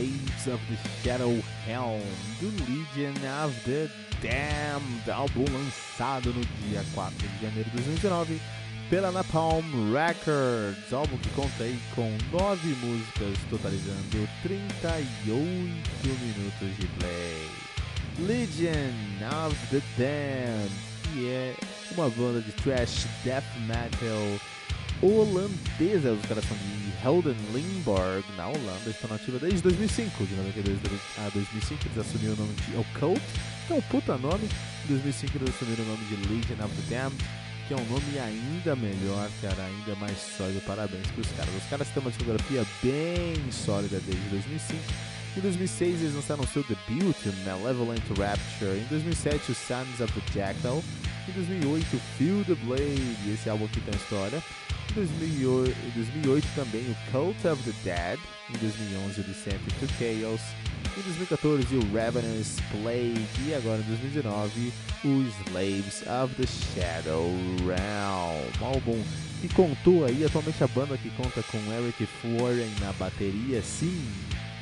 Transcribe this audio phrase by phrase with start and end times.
[0.00, 2.00] Slaves of the Shadow Helm,
[2.40, 3.90] do Legion of the
[4.22, 8.40] Damned, álbum lançado no dia 4 de janeiro de 2019
[8.88, 9.62] pela Napalm
[9.92, 15.04] Records, álbum que conta aí com 9 músicas, totalizando 38
[16.02, 17.50] minutos de play.
[18.20, 20.72] Legion of the Damned,
[21.12, 21.54] que é
[21.92, 24.40] uma banda de thrash death metal
[25.02, 26.12] holandesa.
[26.12, 28.90] Os caras são de Helden Limburg, na Holanda.
[28.90, 30.24] Estão nativa desde 2005.
[30.24, 30.78] De 92
[31.18, 33.22] a 2005 eles assumiram o nome de Occult,
[33.66, 34.48] que é um puta nome.
[34.84, 37.24] Em 2005 eles assumiram o nome de Legion of the Damned,
[37.66, 40.60] que é um nome ainda melhor, cara, ainda mais sólido.
[40.66, 41.54] Parabéns pros caras.
[41.54, 44.82] Os caras têm uma discografia bem sólida desde 2005.
[45.36, 48.76] Em 2006 eles lançaram seu debut, Malevolent Rapture.
[48.76, 50.82] Em 2007 o Sons of the Jackal.
[51.28, 51.86] Em 2008
[52.18, 54.42] Feel the Blade, esse álbum aqui tem história.
[54.90, 58.18] Em 2008, em 2008 também o Cult of the Dead.
[58.52, 60.40] Em 2011 o Descent to Chaos.
[60.98, 63.24] Em 2014 o Ravenous Plague.
[63.46, 64.72] E agora em 2019
[65.04, 67.30] o Slaves of the Shadow
[67.64, 68.50] Realm.
[68.60, 69.00] Álbum
[69.40, 74.06] que contou aí, atualmente a banda que conta com Eric Floren na bateria, sim,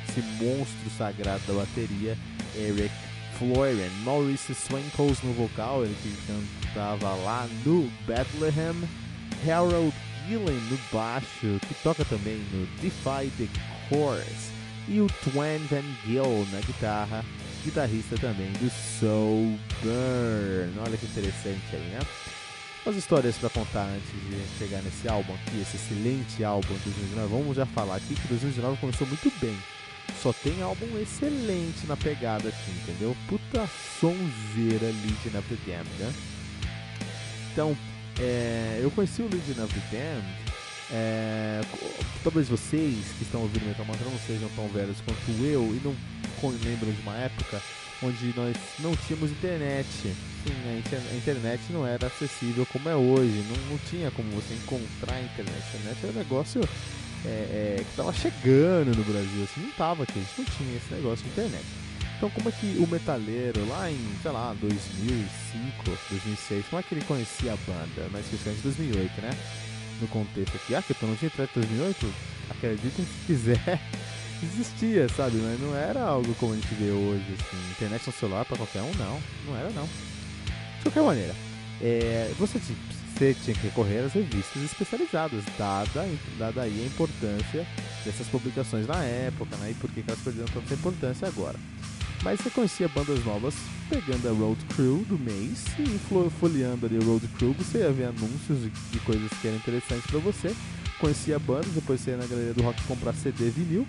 [0.07, 2.15] esse monstro sagrado da bateria,
[2.55, 2.93] Eric
[3.37, 3.89] Floren.
[4.03, 8.87] Maurice Swankles no vocal, ele que cantava lá no Bethlehem.
[9.47, 9.93] Harold
[10.29, 13.47] Gillen no baixo, que toca também no Defy the
[13.89, 14.51] Chorus.
[14.87, 17.25] E o Twan Van Gill na guitarra,
[17.63, 20.79] guitarrista também do Soul Burn.
[20.85, 21.99] Olha que interessante aí, né?
[22.85, 27.27] As histórias para contar antes de chegar nesse álbum aqui, esse excelente álbum de 2019.
[27.27, 29.57] Vamos já falar aqui que 2019 começou muito bem.
[30.21, 33.15] Só tem álbum excelente na pegada aqui, entendeu?
[33.27, 33.67] Puta
[33.99, 36.13] sonzeira of the Damned, né?
[37.51, 37.75] Então,
[38.19, 40.27] é, eu conheci o Legion of the Damned.
[40.91, 41.61] É,
[42.23, 45.95] talvez vocês que estão ouvindo Metal Mantra não sejam tão velhos quanto eu e não
[46.65, 47.61] lembram de uma época
[48.01, 49.87] onde nós não tínhamos internet.
[49.93, 53.43] Sim, a, inter a internet não era acessível como é hoje.
[53.49, 55.63] Não, não tinha como você encontrar a internet.
[55.73, 56.61] A internet era um negócio
[57.25, 59.43] é, é, que estava chegando no Brasil.
[59.43, 61.65] Assim, não tava aqui, a gente não tinha esse negócio de internet.
[62.19, 66.93] Então, como é que o metaleiro, lá em, sei lá, 2005, 2006, como é que
[66.93, 68.09] ele conhecia a banda?
[68.11, 69.29] Mais especificamente 2008, né?
[70.01, 70.75] No contexto aqui.
[70.75, 72.13] Ah, que eu não tinha internet em 2008?
[72.49, 73.79] Acreditem se quiser.
[74.43, 75.37] Existia, sabe?
[75.37, 77.71] Mas não era algo como a gente vê hoje, assim.
[77.71, 79.21] Internet no celular para qualquer um, não.
[79.47, 79.85] Não era, não.
[79.85, 81.33] De qualquer maneira,
[81.81, 86.05] é, você, você tinha que recorrer às revistas especializadas, dada,
[86.37, 87.65] dada aí a importância
[88.03, 89.71] dessas publicações na época, né?
[89.71, 91.57] E por que elas perderam tanta importância agora.
[92.23, 93.55] Mas você conhecia bandas novas
[93.89, 95.97] pegando a Road Crew do mês e
[96.39, 100.05] folheando ali a Road Crew, você ia ver anúncios de, de coisas que eram interessantes
[100.05, 100.53] para você.
[100.99, 103.87] Conhecia bandas, depois você ia na galeria do rock comprar CD vinil,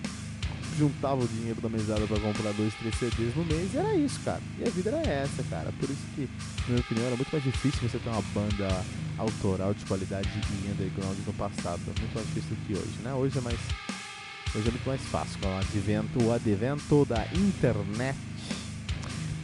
[0.79, 4.21] juntava o dinheiro da mesada para comprar dois, três CDs no mês, e era isso,
[4.21, 4.41] cara.
[4.61, 5.73] E a vida era essa, cara.
[5.81, 6.23] Por isso que,
[6.63, 8.85] na minha opinião, era muito mais difícil você ter uma banda
[9.19, 11.81] autoral de qualidade e underground no passado.
[11.85, 13.13] Muito mais difícil do que hoje, né?
[13.13, 13.59] Hoje é mais
[14.53, 18.30] Hoje é muito mais fácil com o advento, o advento da internet.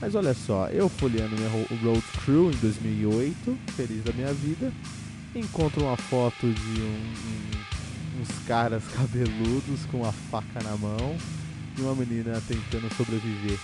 [0.00, 4.70] Mas olha só, eu folheando minha Road Crew em 2008, feliz da minha vida,
[5.34, 11.16] encontro uma foto de um, um, uns caras cabeludos com uma faca na mão
[11.78, 13.58] e uma menina tentando sobreviver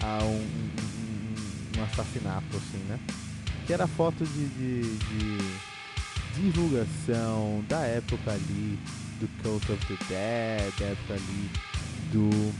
[0.00, 0.48] a um,
[1.78, 2.98] um assassinato, assim, né?
[3.66, 5.38] Que era foto de, de, de
[6.34, 8.78] divulgação da época ali
[9.20, 11.50] do Cult of the Dead, da época ali
[12.10, 12.52] do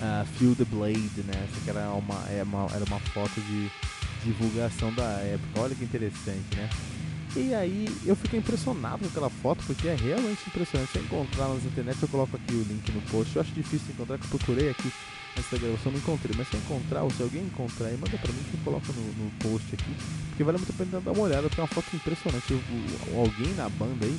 [0.00, 1.48] uh, Feel the Blade, né?
[1.48, 3.70] Essa que era uma, é uma, era uma foto de
[4.24, 5.60] divulgação da época.
[5.60, 6.68] Olha que interessante, né?
[7.36, 10.94] E aí eu fiquei impressionado com aquela foto, porque é realmente impressionante.
[10.94, 13.34] Eu encontrar nas internet, eu coloco aqui o link no post.
[13.34, 14.92] Eu acho difícil encontrar, que eu procurei aqui
[15.36, 16.34] nessa gravação, não encontrei.
[16.38, 19.30] Mas se encontrar, ou se alguém encontrar, manda pra mim que eu coloco no, no
[19.40, 19.96] post aqui.
[20.28, 22.54] Porque vale muito a pena dar uma olhada, porque é uma foto impressionante.
[22.54, 24.16] O, alguém na banda aí,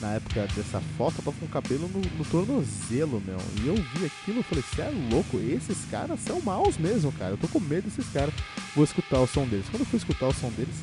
[0.00, 3.38] na época dessa foto, tava com o cabelo no, no tornozelo, meu.
[3.62, 7.32] E eu vi aquilo e falei, você é louco, esses caras são maus mesmo, cara.
[7.32, 8.34] Eu tô com medo desses caras.
[8.74, 9.66] Vou escutar o som deles.
[9.70, 10.74] Quando eu fui escutar o som deles,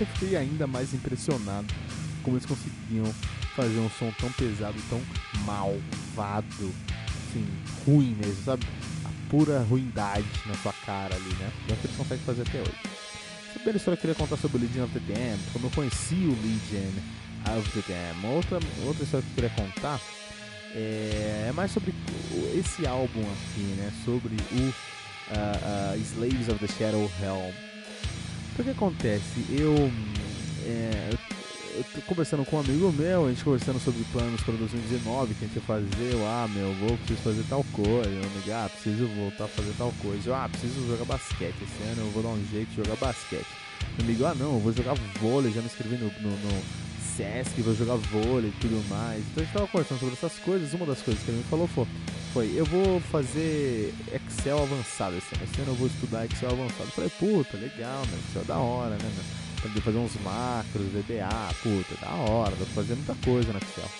[0.00, 1.66] eu fiquei ainda mais impressionado
[2.22, 3.12] como eles conseguiam
[3.54, 5.00] fazer um som tão pesado, tão
[5.44, 6.72] malvado,
[7.28, 7.46] assim,
[7.84, 8.66] ruim mesmo, sabe?
[9.04, 11.50] A pura ruindade na sua cara ali, né?
[11.68, 12.74] E é o que eles conseguem fazer até hoje.
[13.52, 16.36] Sabendo história eu queria contar sobre o Legion of the Damned, como eu conheci o
[16.42, 16.92] Legion
[17.56, 18.26] of the Damned.
[18.26, 20.00] Outra, outra história que eu queria contar
[20.74, 21.94] é, é mais sobre
[22.54, 23.92] esse álbum aqui, né?
[24.04, 27.68] Sobre o uh, uh, Slaves of the Shadow Helm
[28.58, 29.44] o que acontece?
[29.50, 29.90] Eu,
[30.66, 31.10] é,
[31.76, 35.44] eu tô conversando com um amigo meu, a gente conversando sobre planos para 2019, que
[35.44, 38.68] a gente ia fazer, eu, ah, meu, vou, preciso fazer tal coisa, eu amigo, ah,
[38.68, 42.22] preciso voltar a fazer tal coisa, eu, ah, preciso jogar basquete, esse ano eu vou
[42.22, 43.46] dar um jeito de jogar basquete.
[43.96, 46.62] Meu amigo, ah, não, eu vou jogar vôlei, já me inscrevi no, no, no
[47.18, 49.24] Sesc, vou jogar vôlei e tudo mais.
[49.26, 51.66] Então a gente tava conversando sobre essas coisas, uma das coisas que ele me falou
[51.66, 51.84] foi,
[52.32, 56.84] foi eu vou fazer Excel avançado esse ano, esse ano eu vou estudar Excel avançado.
[56.84, 59.82] Eu falei, puta, legal, meu, Excel é da hora, né, meu?
[59.82, 63.90] Fazer uns macros, VBA, puta, da hora, dá pra fazer muita coisa no Excel.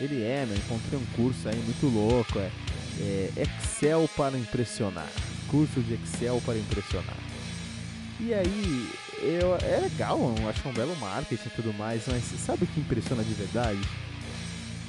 [0.00, 2.50] Ele é, meu, encontrei um curso aí muito louco, é,
[3.00, 5.10] é Excel para impressionar.
[5.50, 7.16] Curso de Excel para impressionar.
[8.20, 8.88] E aí,
[9.22, 12.80] eu, é legal, eu acho um belo marketing e tudo mais, mas sabe o que
[12.80, 13.80] impressiona de verdade?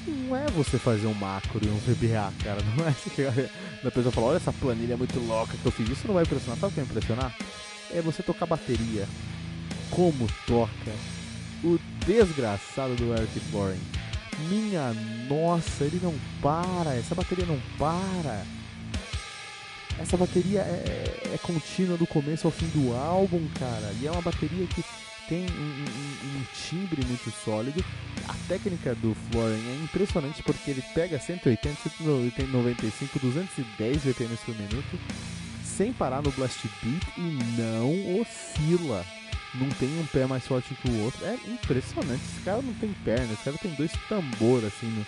[0.08, 2.62] Não é você fazer um macro e um VBA, cara.
[2.76, 3.34] Não é você chegar
[3.84, 5.90] na pessoa falar, olha essa planilha muito louca que eu fiz.
[5.90, 6.58] Isso não vai impressionar.
[6.58, 7.36] Sabe o que vai impressionar?
[7.94, 9.08] É você tocar bateria.
[9.92, 10.92] Como toca
[11.64, 13.80] o desgraçado do Eric Florin.
[14.50, 14.94] Minha
[15.28, 16.96] nossa, ele não para.
[16.96, 18.44] Essa bateria não para.
[20.00, 23.94] Essa bateria é, é, é contínua do começo ao fim do álbum, cara.
[24.02, 24.84] E é uma bateria que
[25.28, 27.84] tem um, um, um, timbre muito sólido.
[28.28, 35.00] A técnica do Florian é impressionante porque ele pega 180, 195, 210 BPM por minuto
[35.64, 39.06] sem parar no blast beat e não oscila.
[39.56, 41.26] Não tem um pé mais forte que o outro.
[41.26, 42.22] É impressionante.
[42.22, 45.06] Esse cara não tem perna, esse cara tem dois tambores assim no,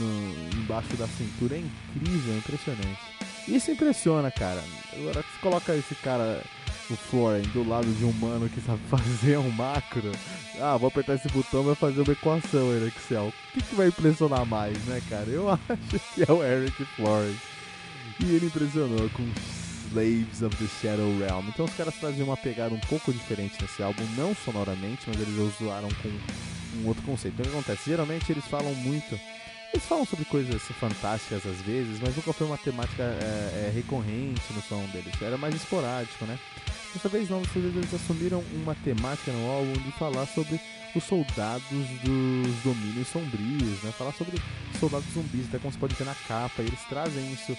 [0.00, 1.56] no, embaixo da cintura.
[1.56, 3.15] É incrível, é impressionante.
[3.48, 4.62] Isso impressiona, cara.
[4.92, 6.42] Agora você coloca esse cara
[6.90, 10.12] o Floren do lado de um mano que sabe fazer um macro.
[10.60, 13.26] Ah, vou apertar esse botão e vai fazer uma equação aí no Excel.
[13.26, 15.28] O que, que vai impressionar mais, né, cara?
[15.28, 17.34] Eu acho que é o Eric Floren.
[18.20, 19.22] E ele impressionou com
[19.88, 21.48] Slaves of the Shadow Realm.
[21.48, 25.36] Então os caras traziam uma pegada um pouco diferente nesse álbum, não sonoramente, mas eles
[25.60, 26.08] usaram com
[26.80, 27.34] um outro conceito.
[27.34, 27.90] Então o que acontece?
[27.90, 29.18] Geralmente eles falam muito
[29.76, 34.40] eles falam sobre coisas fantásticas às vezes, mas nunca foi uma temática é, é, recorrente
[34.54, 35.12] no som deles.
[35.20, 36.38] Era mais esporádico, né?
[36.94, 40.58] Dessa vez não, dessa eles assumiram uma temática no álbum de falar sobre
[40.94, 43.92] os soldados dos domínios sombrios, né?
[43.92, 44.40] Falar sobre
[44.80, 46.62] soldados zumbis, até como você pode ver na capa.
[46.62, 47.54] Eles trazem isso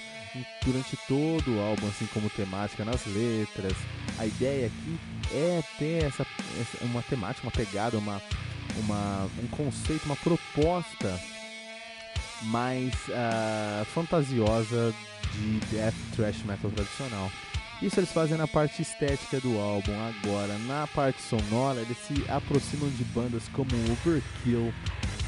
[0.66, 3.74] durante todo o álbum, assim como temática nas letras.
[4.18, 5.00] A ideia aqui
[5.32, 6.26] é ter essa,
[6.60, 8.20] essa uma temática, uma pegada, uma,
[8.78, 11.37] uma, um conceito, uma proposta
[12.44, 14.94] mais uh, fantasiosa
[15.34, 17.32] de death thrash metal tradicional.
[17.82, 19.94] Isso eles fazem na parte estética do álbum.
[20.08, 24.74] Agora, na parte sonora, eles se aproximam de bandas como Overkill,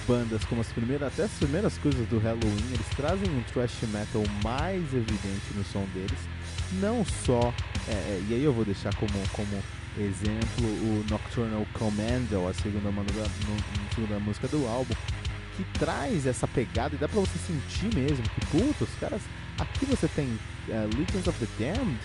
[0.08, 2.74] bandas como as primeiras, até as primeiras coisas do Halloween.
[2.74, 6.20] Eles trazem um thrash metal mais evidente no som deles.
[6.74, 7.54] Não só,
[7.88, 9.64] é, é, e aí eu vou deixar como, como
[9.98, 12.90] exemplo o Nocturnal Commando, a segunda,
[13.94, 14.96] segunda música do álbum,
[15.60, 19.22] que traz essa pegada e dá pra você sentir mesmo que, puta, os caras.
[19.60, 22.00] Aqui você tem uh, Legends of the Damned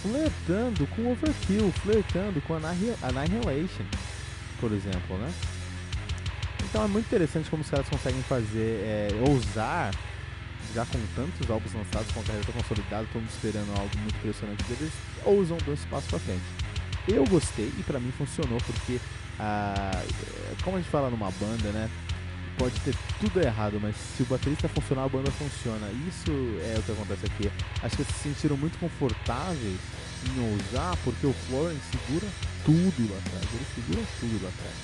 [0.00, 3.84] flertando com Overkill, flertando com Annihilation,
[4.60, 5.32] por exemplo, né?
[6.64, 9.92] Então é muito interessante como os caras conseguem fazer, é, ousar,
[10.72, 14.62] já com tantos álbuns lançados, com a carreira consolidada, todo mundo esperando algo muito impressionante
[14.64, 14.92] deles,
[15.24, 16.44] ousam um espaço pra frente.
[17.08, 19.00] Eu gostei e pra mim funcionou porque,
[19.40, 20.00] ah,
[20.62, 21.90] como a gente fala numa banda, né?
[22.60, 25.88] Pode ter tudo errado, mas se o baterista funcionar, a banda funciona.
[26.06, 27.50] Isso é o que acontece aqui.
[27.82, 29.80] Acho que eles se sentiram muito confortáveis
[30.28, 32.26] em usar, porque o Florence segura
[32.66, 33.46] tudo lá atrás.
[33.54, 34.76] Ele segura tudo lá atrás.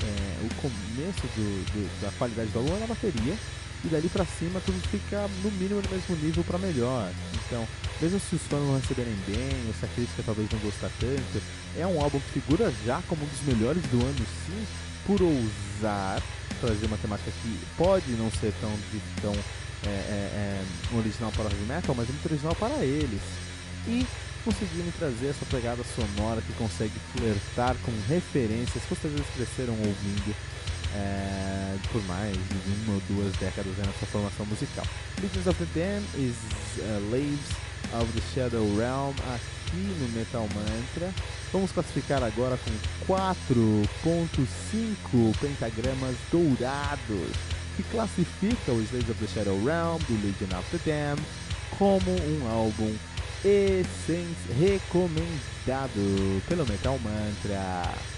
[0.00, 3.36] É, o começo do, do, da qualidade do álbum é na bateria,
[3.84, 7.10] e dali pra cima tudo fica no mínimo no mesmo nível para melhor.
[7.34, 7.66] Então,
[8.00, 11.42] mesmo se os fãs não receberem bem, ou se a crítica talvez não gostar tanto,
[11.76, 14.66] é um álbum que figura já como um dos melhores do ano sim,
[15.04, 16.22] por ousar
[16.58, 18.72] trazer uma temática que pode não ser tão,
[19.20, 19.32] tão
[19.84, 23.22] é, é, é, original para o heavy metal, mas muito original para eles.
[23.86, 24.06] E
[24.44, 30.34] conseguindo trazer essa pegada sonora que consegue flertar com referências que vocês cresceram ouvindo
[30.94, 34.86] é, por mais de uma ou duas décadas na sua formação musical.
[35.20, 36.34] Legions of the Dam is
[36.78, 41.12] uh, Laves of the Shadow Realm aqui no Metal Mantra.
[41.52, 42.70] Vamos classificar agora com
[43.12, 47.32] 4.5 pentagramas dourados,
[47.76, 51.16] que classifica o Slaves of the Shadow Realm do Legion of the Dam
[51.78, 52.92] como um álbum
[53.44, 58.17] essência recomendado pelo Metal Mantra.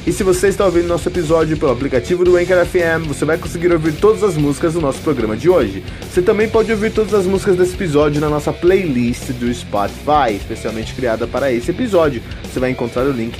[0.05, 3.71] E se você está ouvindo nosso episódio pelo aplicativo do Anchor FM, você vai conseguir
[3.71, 5.83] ouvir todas as músicas do nosso programa de hoje.
[6.01, 10.95] Você também pode ouvir todas as músicas desse episódio na nossa playlist do Spotify, especialmente
[10.95, 12.19] criada para esse episódio.
[12.43, 13.39] Você vai encontrar o link